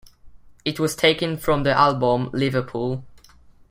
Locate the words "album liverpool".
1.73-3.05